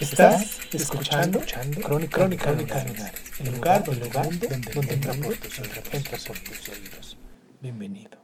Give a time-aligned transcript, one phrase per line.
[0.00, 1.40] Estás escuchando,
[1.82, 5.58] Crónica, Crónica, el lugar, el lugar donde, donde entra por tus,
[5.92, 7.18] entra por tus oídos.
[7.62, 8.18] Bienvenido.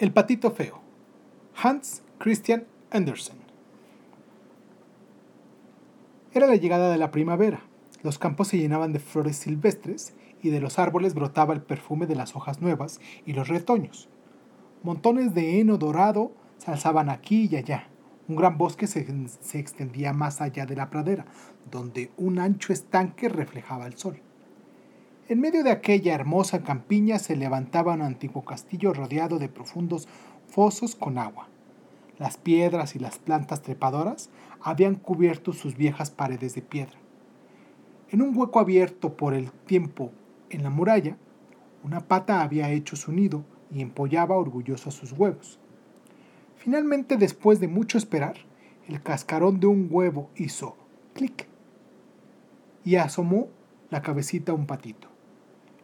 [0.00, 0.82] El patito feo.
[1.54, 3.36] Hans Christian Andersen.
[6.32, 7.62] Era la llegada de la primavera.
[8.02, 12.16] Los campos se llenaban de flores silvestres y de los árboles brotaba el perfume de
[12.16, 14.08] las hojas nuevas y los retoños.
[14.82, 17.88] Montones de heno dorado se alzaban aquí y allá
[18.28, 19.06] un gran bosque se,
[19.58, 21.26] extendía más allá de la pradera,
[21.70, 24.20] donde un ancho estanque reflejaba el sol.
[25.28, 30.08] En medio de aquella hermosa campiña se levantaba un antiguo castillo rodeado de profundos
[30.48, 31.48] fosos con agua.
[32.18, 36.98] Las piedras y las plantas trepadoras habían cubierto sus viejas paredes de piedra.
[38.10, 40.12] En un hueco abierto por el tiempo
[40.50, 41.16] en la muralla,
[41.82, 45.58] una pata había hecho su nido y empollaba orgulloso sus huevos.
[46.66, 48.34] Finalmente, después de mucho esperar,
[48.88, 50.76] el cascarón de un huevo hizo
[51.14, 51.46] clic
[52.84, 53.46] y asomó
[53.88, 55.06] la cabecita a un patito,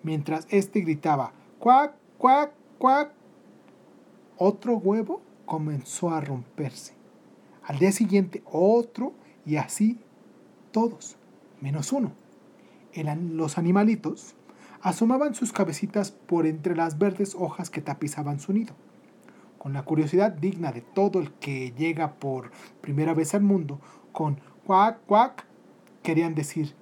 [0.02, 3.12] mientras éste gritaba cuac, cuac, cuac.
[4.36, 6.94] Otro huevo comenzó a romperse.
[7.62, 9.12] Al día siguiente otro
[9.46, 10.00] y así
[10.72, 11.16] todos,
[11.60, 12.10] menos uno.
[13.30, 14.34] los animalitos
[14.80, 18.74] asomaban sus cabecitas por entre las verdes hojas que tapizaban su nido
[19.62, 24.40] con la curiosidad digna de todo el que llega por primera vez al mundo, con
[24.66, 25.46] cuac, cuac,
[26.02, 26.74] querían decir,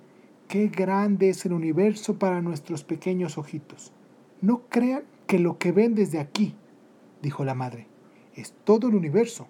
[0.48, 3.92] qué grande es el universo para nuestros pequeños ojitos.
[4.40, 6.54] No crean que lo que ven desde aquí,
[7.20, 7.86] dijo la madre,
[8.34, 9.46] es todo el universo.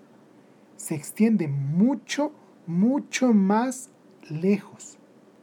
[0.75, 2.33] Se extiende mucho,
[2.67, 3.91] mucho más
[4.29, 4.99] lejos.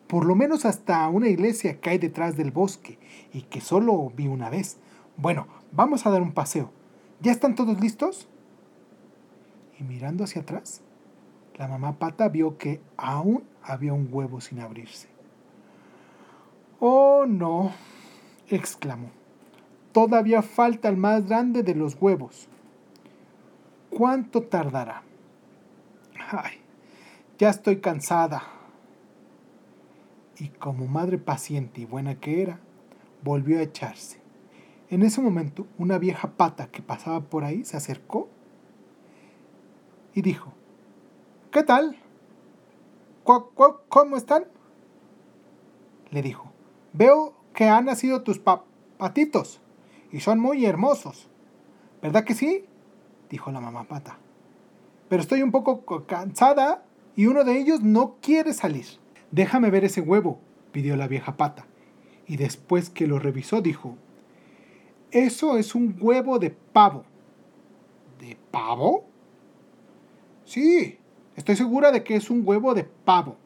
[0.08, 3.00] Por lo menos hasta una iglesia que hay detrás del bosque
[3.32, 4.76] y que solo vi una vez.
[5.16, 6.74] Bueno, vamos a dar un paseo.
[7.20, 8.28] ¿Ya están todos listos?
[9.80, 10.82] Y mirando hacia atrás,
[11.56, 15.08] la mamá pata vio que aún había un huevo sin abrirse.
[16.80, 17.72] Oh, no,
[18.50, 19.10] exclamó.
[19.92, 22.48] Todavía falta el más grande de los huevos.
[23.90, 25.02] ¿Cuánto tardará?
[26.30, 26.60] Ay,
[27.40, 28.44] ya estoy cansada.
[30.38, 32.60] Y como madre paciente y buena que era,
[33.24, 34.20] volvió a echarse.
[34.90, 38.30] En ese momento, una vieja pata que pasaba por ahí se acercó
[40.14, 40.54] y dijo,
[41.52, 41.98] ¿Qué tal?
[43.24, 44.46] ¿Cómo están?
[46.12, 46.52] Le dijo,
[46.94, 49.60] veo que han nacido tus patitos
[50.12, 51.30] y son muy hermosos.
[52.02, 52.66] ¿Verdad que sí?
[53.30, 54.20] dijo la mamá pata.
[55.10, 58.86] Pero estoy un poco cansada y uno de ellos no quiere salir.
[59.32, 60.40] Déjame ver ese huevo,
[60.72, 61.66] pidió la vieja pata.
[62.28, 63.98] Y después que lo revisó dijo,
[65.12, 67.04] eso es un huevo de pavo.
[68.20, 69.06] ¿De pavo?
[70.46, 70.98] Sí,
[71.36, 73.38] estoy segura de que es un huevo de pavo.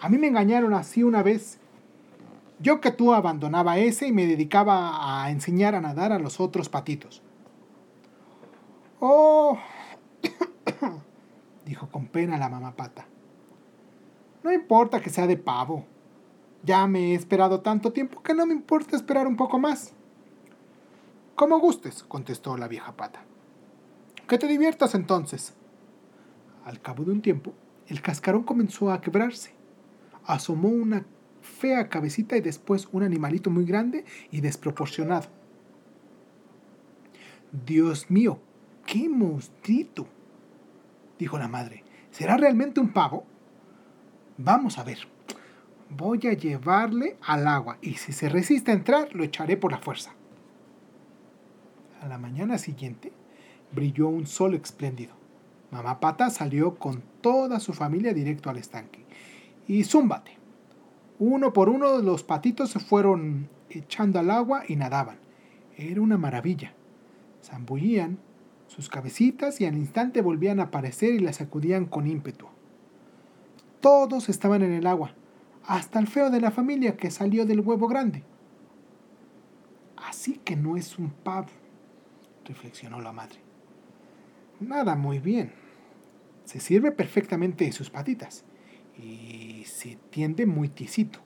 [0.00, 1.58] A mí me engañaron así una vez.
[2.60, 6.68] Yo que tú abandonaba ese y me dedicaba a enseñar a nadar a los otros
[6.68, 7.22] patitos.
[9.00, 9.58] Oh,
[11.64, 13.06] dijo con pena la mamá pata.
[14.42, 15.84] No importa que sea de pavo.
[16.64, 19.94] Ya me he esperado tanto tiempo que no me importa esperar un poco más.
[21.38, 23.22] Como gustes, contestó la vieja pata.
[24.26, 25.54] Que te diviertas entonces.
[26.64, 27.54] Al cabo de un tiempo,
[27.86, 29.54] el cascarón comenzó a quebrarse.
[30.24, 31.06] Asomó una
[31.40, 35.28] fea cabecita y después un animalito muy grande y desproporcionado.
[37.52, 38.40] Dios mío,
[38.84, 40.08] qué monstruito,
[41.20, 41.84] dijo la madre.
[42.10, 43.24] ¿Será realmente un pavo?
[44.38, 45.06] Vamos a ver.
[45.88, 49.78] Voy a llevarle al agua y si se resiste a entrar, lo echaré por la
[49.78, 50.17] fuerza.
[52.00, 53.12] A la mañana siguiente
[53.72, 55.14] brilló un sol espléndido.
[55.72, 59.04] Mamá Pata salió con toda su familia directo al estanque.
[59.66, 60.38] Y zúmbate.
[61.18, 65.18] Uno por uno los patitos se fueron echando al agua y nadaban.
[65.76, 66.72] Era una maravilla.
[67.42, 68.18] Zambullían
[68.68, 72.46] sus cabecitas y al instante volvían a aparecer y las sacudían con ímpetu.
[73.80, 75.14] Todos estaban en el agua,
[75.64, 78.22] hasta el feo de la familia que salió del huevo grande.
[79.96, 81.48] Así que no es un pavo
[82.48, 83.38] reflexionó la madre.
[84.60, 85.52] Nada muy bien.
[86.44, 88.44] Se sirve perfectamente de sus patitas
[88.96, 91.20] y se tiende muy tiesito.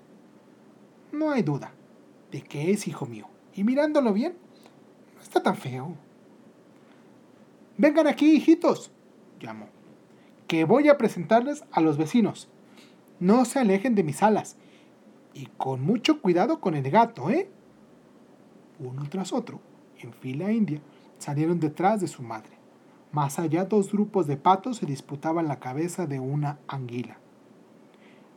[1.12, 1.72] No hay duda
[2.30, 3.28] de que es hijo mío.
[3.54, 4.34] Y mirándolo bien,
[5.14, 5.96] no está tan feo.
[7.78, 8.90] Vengan aquí, hijitos,
[9.40, 9.69] llamó,
[10.46, 12.48] que voy a presentarles a los vecinos.
[13.20, 14.56] No se alejen de mis alas.
[15.34, 17.48] Y con mucho cuidado con el gato, ¿eh?
[18.78, 19.60] Uno tras otro,
[19.98, 20.80] en fila india,
[21.22, 22.50] salieron detrás de su madre.
[23.12, 27.19] Más allá dos grupos de patos se disputaban la cabeza de una anguila.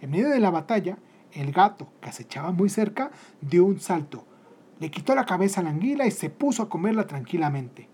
[0.02, 0.98] En medio de la batalla,
[1.32, 3.12] el gato, que acechaba muy cerca,
[3.42, 4.26] dio un salto,
[4.80, 7.88] le quitó la cabeza a la anguila y se puso a comerla tranquilamente.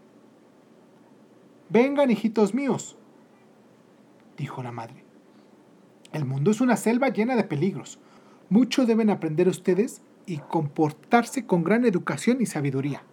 [1.70, 2.98] Vengan, hijitos míos,
[4.38, 5.06] dijo la madre.
[6.12, 8.00] El mundo es una selva llena de peligros.
[8.50, 13.04] Mucho deben aprender ustedes y comportarse con gran educación y sabiduría.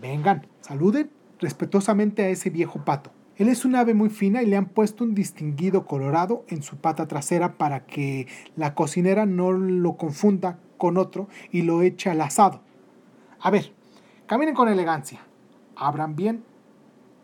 [0.00, 3.10] Vengan, saluden respetuosamente a ese viejo pato.
[3.36, 6.76] Él es un ave muy fina y le han puesto un distinguido colorado en su
[6.78, 8.26] pata trasera para que
[8.56, 12.62] la cocinera no lo confunda con otro y lo eche al asado.
[13.40, 13.72] A ver,
[14.26, 15.20] caminen con elegancia,
[15.76, 16.44] abran bien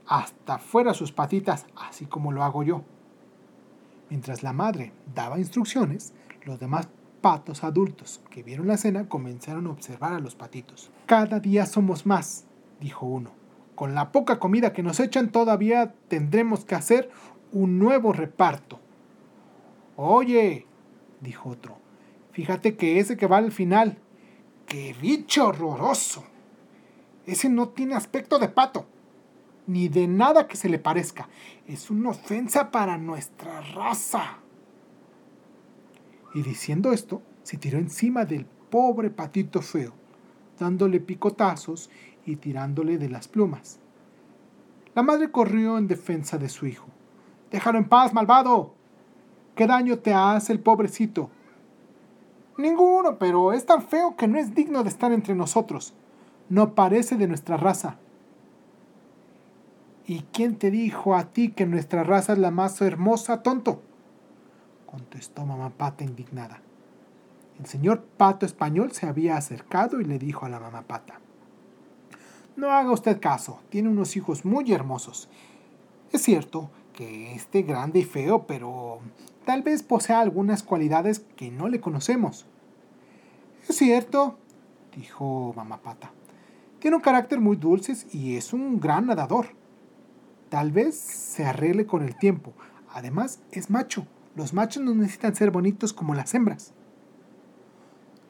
[0.07, 2.85] hasta fuera sus patitas, así como lo hago yo.
[4.11, 6.13] Mientras la madre daba instrucciones,
[6.45, 6.89] los demás
[7.23, 10.91] patos adultos que vieron la cena comenzaron a observar a los patitos.
[11.07, 12.45] Cada día somos más,
[12.83, 13.31] dijo uno.
[13.75, 17.11] Con la poca comida que nos echan todavía tendremos que hacer
[17.53, 18.81] un nuevo reparto.
[19.97, 20.67] Oye,
[21.21, 21.79] dijo otro,
[22.33, 23.99] fíjate que ese que va al final,
[24.67, 26.25] ¡qué bicho horroroso!
[27.25, 28.87] Ese no tiene aspecto de pato,
[29.67, 31.29] ni de nada que se le parezca.
[31.69, 34.39] Es una ofensa para nuestra raza.
[36.35, 39.93] Y diciendo esto, se tiró encima del pobre patito feo,
[40.59, 41.91] dándole picotazos
[42.25, 43.79] y tirándole de las plumas.
[44.95, 46.87] La madre corrió en defensa de su hijo.
[47.51, 48.75] Déjalo en paz, malvado.
[49.55, 51.31] ¿Qué daño te hace el pobrecito?
[52.59, 55.95] Ninguno, pero es tan feo que no es digno de estar entre nosotros.
[56.49, 57.97] No parece de nuestra raza.
[60.07, 63.81] ¿Y quién te dijo a ti que nuestra raza es la más hermosa, tonto?
[64.85, 66.61] contestó mamá Pata indignada.
[67.59, 71.22] El señor Pato español se había acercado y le dijo a la mamá Pata.
[72.55, 75.29] No haga usted caso, tiene unos hijos muy hermosos.
[76.13, 78.99] Es cierto que esté grande y feo, pero
[79.47, 82.47] tal vez posea algunas cualidades que no le conocemos.
[83.69, 84.39] Es cierto,
[84.95, 86.13] dijo mamá Pata.
[86.79, 89.47] Tiene un carácter muy dulce y es un gran nadador.
[90.49, 92.53] Tal vez se arregle con el tiempo.
[92.93, 94.07] Además, es macho.
[94.35, 96.75] Los machos no necesitan ser bonitos como las hembras.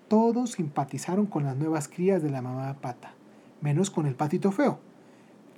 [0.06, 3.14] Todos simpatizaron con las nuevas crías de la mamá pata,
[3.62, 4.78] menos con el patito feo,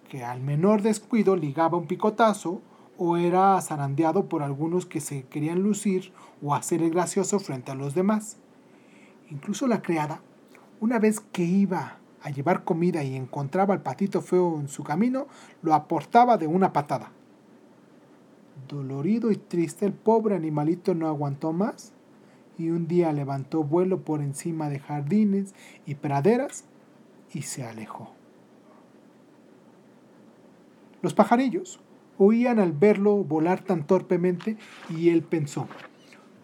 [0.09, 2.61] que al menor descuido ligaba un picotazo
[2.97, 6.13] o era zarandeado por algunos que se querían lucir
[6.43, 8.37] o hacer el gracioso frente a los demás.
[9.31, 10.21] Incluso la criada,
[10.81, 15.27] una vez que iba a llevar comida y encontraba al patito feo en su camino,
[15.63, 17.11] lo aportaba de una patada.
[18.69, 21.93] Dolorido y triste, el pobre animalito no aguantó más
[22.57, 25.55] y un día levantó vuelo por encima de jardines
[25.87, 26.65] y praderas
[27.35, 28.13] y se alejó.
[31.03, 31.81] Los pajarillos
[32.17, 34.57] huían al verlo volar tan torpemente
[34.89, 35.69] y él pensó,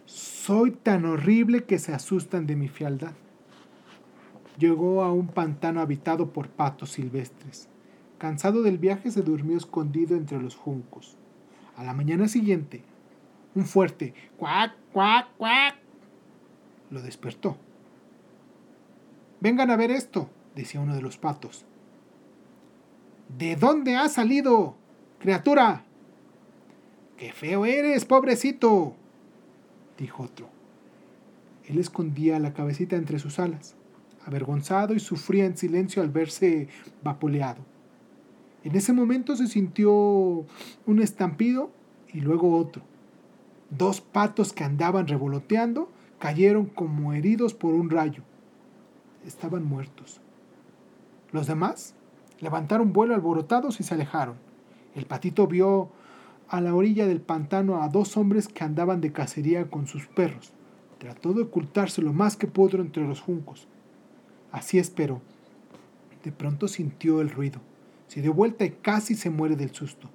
[0.05, 3.13] soy tan horrible que se asustan de mi fialdad
[4.61, 7.69] llegó a un pantano habitado por patos silvestres.
[8.19, 11.17] Cansado del viaje, se durmió escondido entre los juncos.
[11.77, 12.83] A la mañana siguiente,
[13.55, 15.77] un fuerte cuac, cuac, cuac
[16.91, 17.57] lo despertó.
[19.41, 21.65] Vengan a ver esto, decía uno de los patos.
[23.29, 24.77] ¿De dónde ha salido,
[25.19, 25.85] criatura?
[27.17, 28.95] ¡Qué feo eres, pobrecito!
[29.99, 30.49] dijo otro.
[31.67, 33.77] Él escondía la cabecita entre sus alas
[34.25, 36.69] avergonzado y sufría en silencio al verse
[37.03, 37.65] vapuleado.
[38.63, 41.71] En ese momento se sintió un estampido
[42.13, 42.83] y luego otro.
[43.71, 48.23] Dos patos que andaban revoloteando cayeron como heridos por un rayo.
[49.27, 50.20] Estaban muertos.
[51.33, 51.95] Los demás
[52.41, 54.37] levantaron vuelo alborotados y se alejaron.
[54.95, 55.91] El patito vio
[56.49, 60.53] a la orilla del pantano a dos hombres que andaban de cacería con sus perros.
[60.99, 63.69] Trató de ocultarse lo más que pudo entre los juncos.
[64.51, 65.23] Así esperó.
[66.25, 67.61] De pronto sintió el ruido.
[68.09, 70.11] Se dio vuelta y casi se muere del susto.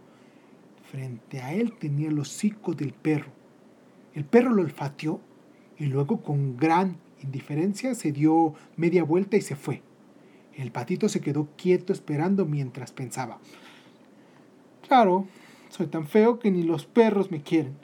[0.91, 3.31] Frente a él tenía el hocico del perro.
[4.13, 5.21] El perro lo olfateó
[5.77, 9.81] y luego con gran indiferencia se dio media vuelta y se fue.
[10.55, 13.39] El patito se quedó quieto esperando mientras pensaba.
[14.87, 15.25] Claro,
[15.69, 17.75] soy tan feo que ni los perros me quieren.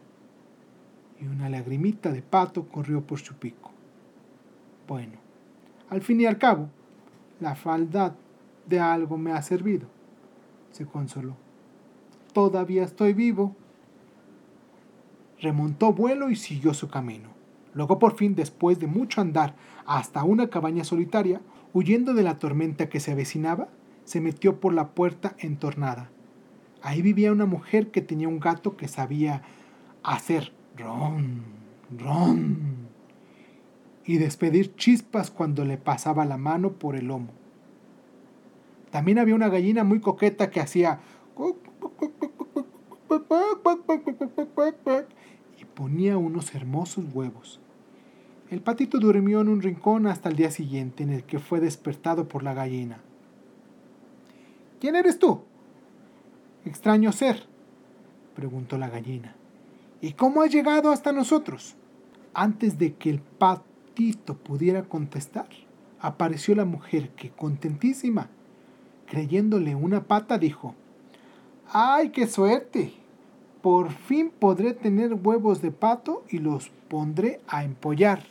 [1.20, 3.72] Y una lagrimita de pato corrió por su pico.
[4.88, 5.14] Bueno,
[5.90, 6.70] al fin y al cabo,
[7.40, 8.14] la faldad
[8.68, 9.88] de algo me ha servido,
[10.72, 11.36] se consoló.
[12.34, 13.56] Todavía estoy vivo.
[15.40, 17.30] Remontó vuelo y siguió su camino.
[17.74, 21.42] Luego por fin, después de mucho andar hasta una cabaña solitaria,
[21.74, 23.70] huyendo de la tormenta que se avecinaba,
[24.06, 26.10] se metió por la puerta entornada.
[26.82, 29.44] Ahí vivía una mujer que tenía un gato que sabía
[30.04, 31.44] hacer ron,
[31.98, 32.90] ron
[34.06, 37.30] y despedir chispas cuando le pasaba la mano por el lomo.
[38.90, 41.00] También había una gallina muy coqueta que hacía
[45.60, 47.62] y ponía unos hermosos huevos.
[48.52, 52.28] El patito durmió en un rincón hasta el día siguiente, en el que fue despertado
[52.28, 53.00] por la gallina.
[54.82, 55.44] ¿Quién eres tú?
[56.66, 57.46] Extraño ser,
[58.36, 59.38] preguntó la gallina.
[60.02, 61.78] ¿Y cómo has llegado hasta nosotros?
[62.34, 65.48] Antes de que el patito pudiera contestar,
[66.02, 68.28] apareció la mujer que, contentísima,
[69.08, 70.76] creyéndole una pata, dijo,
[71.72, 72.92] ¡Ay, qué suerte!
[73.62, 78.31] Por fin podré tener huevos de pato y los pondré a empollar.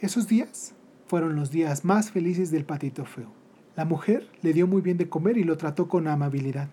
[0.00, 0.74] Esos días
[1.06, 3.32] fueron los días más felices del patito feo.
[3.76, 6.68] La mujer le dio muy bien de comer y lo trató con amabilidad.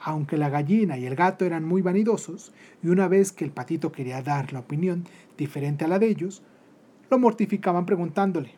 [0.00, 3.90] Aunque la gallina y el gato eran muy vanidosos, y una vez que el patito
[3.90, 5.04] quería dar la opinión
[5.36, 6.42] diferente a la de ellos,
[7.10, 8.54] lo mortificaban preguntándole,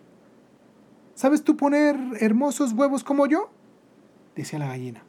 [1.20, 3.50] ¿Sabes tú poner hermosos huevos como yo?
[4.34, 5.02] decía la gallina.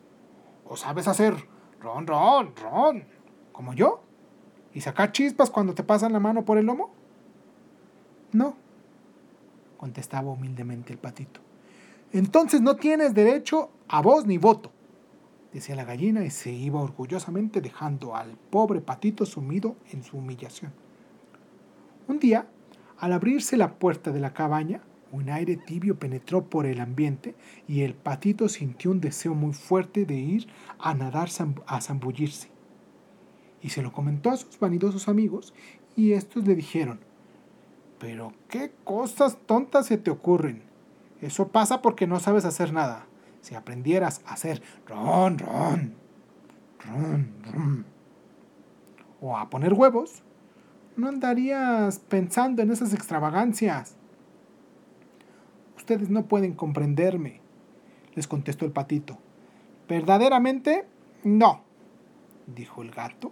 [0.65, 1.34] ¿O sabes hacer
[1.79, 3.05] ron, ron, ron,
[3.53, 4.03] como yo?
[4.74, 6.91] ¿Y sacar chispas cuando te pasan la mano por el lomo?
[8.34, 8.58] No,
[9.81, 11.41] contestaba humildemente el patito.
[12.13, 14.71] Entonces no tienes derecho a voz ni voto,
[15.51, 20.71] decía la gallina y se iba orgullosamente dejando al pobre patito sumido en su humillación.
[22.07, 22.45] Un día,
[23.00, 27.33] al abrirse la puerta de la cabaña, un aire tibio penetró por el ambiente
[27.67, 30.47] y el patito sintió un deseo muy fuerte de ir
[30.77, 31.29] a nadar
[31.65, 32.50] a zambullirse.
[33.63, 35.55] Y se lo comentó a sus vanidosos amigos
[35.95, 37.00] y estos le dijeron,
[38.01, 40.63] pero qué cosas tontas se te ocurren.
[41.22, 43.05] Eso pasa porque no sabes hacer nada.
[43.41, 45.93] Si aprendieras a hacer ron, ron,
[46.84, 47.86] ron, ron,
[49.22, 50.24] o a poner huevos,
[50.98, 53.96] no andarías pensando en esas extravagancias.
[55.77, 57.39] Ustedes no pueden comprenderme,
[58.15, 59.20] les contestó el patito.
[59.88, 60.88] Verdaderamente,
[61.24, 61.62] no,
[62.48, 63.31] dijo el gato,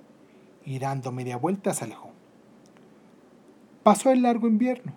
[0.63, 2.08] y dando media vuelta se alejó.
[3.83, 4.91] Pasó el largo invierno,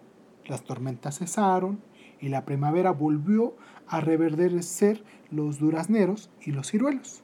[0.47, 1.81] las tormentas cesaron
[2.21, 3.55] y la primavera volvió
[3.87, 7.23] a reverdecer los durazneros y los ciruelos.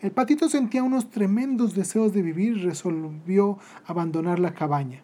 [0.00, 5.02] El patito sentía unos tremendos deseos de vivir y resolvió abandonar la cabaña.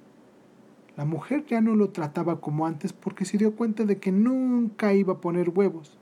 [0.97, 4.95] La mujer ya no lo trataba como antes porque se dio cuenta de que nunca
[4.95, 5.99] iba a poner huevos,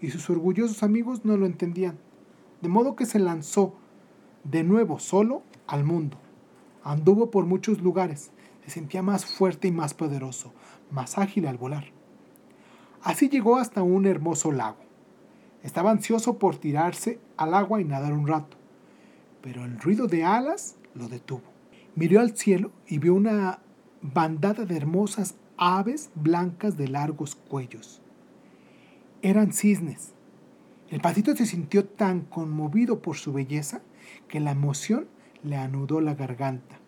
[0.00, 1.98] y sus orgullosos amigos no lo entendían,
[2.62, 3.74] de modo que se lanzó
[4.44, 6.16] de nuevo solo al mundo.
[6.82, 8.32] Anduvo por muchos lugares,
[8.64, 10.52] se sentía más fuerte y más poderoso,
[10.90, 11.84] más ágil al volar.
[13.02, 14.78] Así llegó hasta un hermoso lago.
[15.62, 18.56] Estaba ansioso por tirarse al agua y nadar un rato,
[19.42, 21.42] pero el ruido de alas lo detuvo.
[21.94, 23.60] Miró al cielo y vio una
[24.00, 28.00] bandada de hermosas aves blancas de largos cuellos.
[29.22, 30.12] Eran cisnes.
[30.88, 33.82] El patito se sintió tan conmovido por su belleza
[34.28, 35.06] que la emoción
[35.42, 36.79] le anudó la garganta.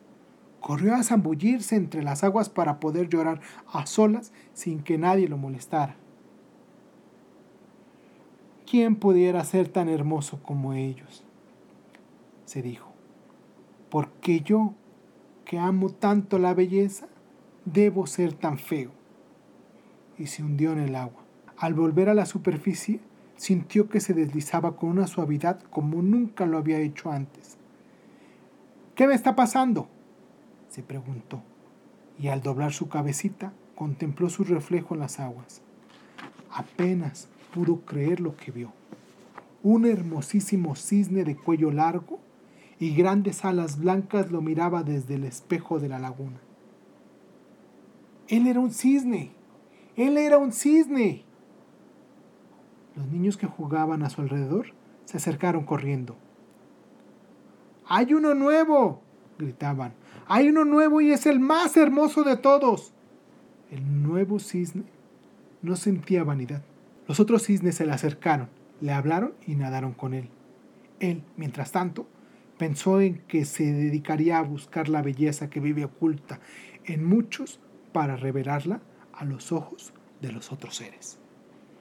[0.62, 3.40] Corrió a zambullirse entre las aguas para poder llorar
[3.72, 5.96] a solas sin que nadie lo molestara.
[8.64, 11.24] ¿Quién pudiera ser tan hermoso como ellos?
[12.46, 12.92] se dijo.
[13.90, 14.74] Porque yo,
[15.44, 17.08] que amo tanto la belleza,
[17.64, 18.92] debo ser tan feo.
[20.16, 21.22] Y se hundió en el agua.
[21.56, 23.00] Al volver a la superficie,
[23.36, 27.56] sintió que se deslizaba con una suavidad como nunca lo había hecho antes.
[28.94, 29.88] ¿Qué me está pasando?
[30.72, 31.42] Se preguntó,
[32.18, 35.60] y al doblar su cabecita contempló su reflejo en las aguas.
[36.50, 38.72] Apenas pudo creer lo que vio.
[39.62, 42.20] Un hermosísimo cisne de cuello largo
[42.78, 46.40] y grandes alas blancas lo miraba desde el espejo de la laguna.
[48.28, 49.30] Él era un cisne.
[49.94, 51.22] Él era un cisne.
[52.96, 54.68] Los niños que jugaban a su alrededor
[55.04, 56.16] se acercaron corriendo.
[57.86, 59.02] ¡Hay uno nuevo!
[59.38, 59.92] gritaban.
[60.26, 62.92] ¡Hay uno nuevo y es el más hermoso de todos!
[63.70, 64.84] El nuevo cisne
[65.62, 66.62] no sentía vanidad.
[67.08, 68.48] Los otros cisnes se le acercaron,
[68.80, 70.28] le hablaron y nadaron con él.
[71.00, 72.06] Él, mientras tanto,
[72.62, 76.38] Pensó en que se dedicaría a buscar la belleza que vive oculta
[76.84, 77.58] en muchos
[77.92, 78.80] para revelarla
[79.12, 81.18] a los ojos de los otros seres.